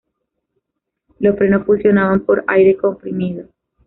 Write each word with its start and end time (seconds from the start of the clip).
Los 1.19 1.35
frenos 1.37 1.63
funcionaban 1.67 2.21
por 2.21 2.43
aire 2.47 2.75
comprimido. 2.75 3.49